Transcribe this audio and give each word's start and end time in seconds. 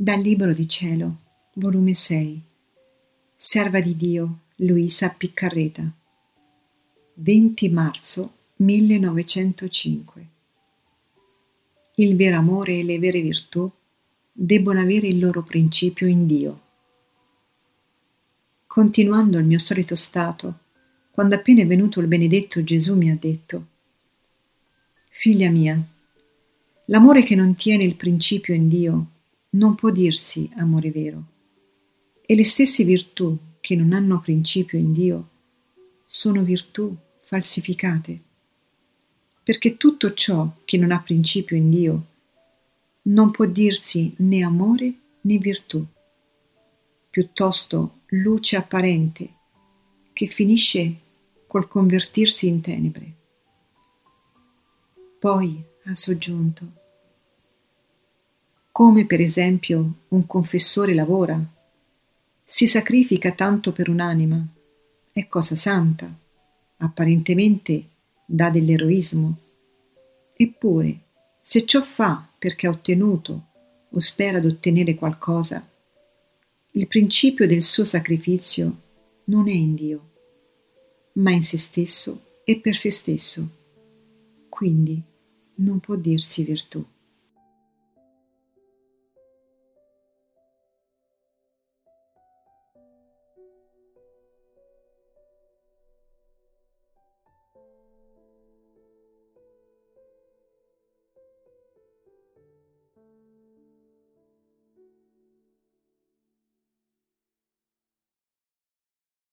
Dal 0.00 0.20
Libro 0.20 0.52
di 0.52 0.68
Cielo, 0.68 1.16
volume 1.54 1.92
6, 1.92 2.40
Serva 3.34 3.80
di 3.80 3.96
Dio, 3.96 4.42
Luisa 4.58 5.08
Piccarreta, 5.08 5.92
20 7.14 7.68
marzo 7.70 8.32
1905. 8.58 10.26
Il 11.96 12.14
vero 12.14 12.36
amore 12.36 12.78
e 12.78 12.84
le 12.84 13.00
vere 13.00 13.20
virtù 13.20 13.68
debbono 14.30 14.80
avere 14.80 15.08
il 15.08 15.18
loro 15.18 15.42
principio 15.42 16.06
in 16.06 16.26
Dio. 16.26 16.60
Continuando 18.68 19.36
il 19.38 19.46
mio 19.46 19.58
solito 19.58 19.96
stato, 19.96 20.58
quando 21.10 21.34
appena 21.34 21.62
è 21.62 21.66
venuto 21.66 21.98
il 21.98 22.06
benedetto 22.06 22.62
Gesù 22.62 22.94
mi 22.94 23.10
ha 23.10 23.16
detto, 23.18 23.66
Figlia 25.08 25.50
mia, 25.50 25.76
l'amore 26.84 27.24
che 27.24 27.34
non 27.34 27.56
tiene 27.56 27.82
il 27.82 27.96
principio 27.96 28.54
in 28.54 28.68
Dio 28.68 29.06
non 29.50 29.74
può 29.74 29.90
dirsi 29.90 30.50
amore 30.56 30.90
vero. 30.90 31.22
E 32.24 32.34
le 32.34 32.44
stesse 32.44 32.84
virtù 32.84 33.36
che 33.60 33.74
non 33.74 33.92
hanno 33.92 34.20
principio 34.20 34.78
in 34.78 34.92
Dio 34.92 35.28
sono 36.04 36.42
virtù 36.42 36.94
falsificate. 37.22 38.20
Perché 39.42 39.76
tutto 39.76 40.12
ciò 40.12 40.56
che 40.64 40.76
non 40.76 40.90
ha 40.90 41.00
principio 41.00 41.56
in 41.56 41.70
Dio 41.70 42.06
non 43.02 43.30
può 43.30 43.46
dirsi 43.46 44.14
né 44.18 44.42
amore 44.42 44.92
né 45.22 45.38
virtù, 45.38 45.84
piuttosto 47.08 48.00
luce 48.08 48.56
apparente 48.56 49.32
che 50.12 50.26
finisce 50.26 50.94
col 51.46 51.68
convertirsi 51.68 52.46
in 52.46 52.60
tenebre. 52.60 53.14
Poi 55.18 55.62
ha 55.84 55.94
soggiunto 55.94 56.77
come 58.78 59.06
per 59.06 59.20
esempio 59.20 60.04
un 60.10 60.24
confessore 60.28 60.94
lavora, 60.94 61.36
si 62.44 62.68
sacrifica 62.68 63.32
tanto 63.32 63.72
per 63.72 63.88
un'anima, 63.88 64.40
è 65.10 65.26
cosa 65.26 65.56
santa, 65.56 66.08
apparentemente 66.76 67.88
dà 68.24 68.50
dell'eroismo. 68.50 69.36
Eppure, 70.32 71.00
se 71.42 71.66
ciò 71.66 71.82
fa 71.82 72.24
perché 72.38 72.68
ha 72.68 72.70
ottenuto 72.70 73.46
o 73.90 73.98
spera 73.98 74.38
d'ottenere 74.38 74.94
qualcosa, 74.94 75.68
il 76.70 76.86
principio 76.86 77.48
del 77.48 77.64
suo 77.64 77.82
sacrificio 77.82 78.82
non 79.24 79.48
è 79.48 79.54
in 79.54 79.74
Dio, 79.74 80.10
ma 81.14 81.32
in 81.32 81.42
se 81.42 81.58
stesso 81.58 82.42
e 82.44 82.60
per 82.60 82.76
se 82.76 82.92
stesso. 82.92 83.48
Quindi 84.48 85.02
non 85.56 85.80
può 85.80 85.96
dirsi 85.96 86.44
virtù. 86.44 86.86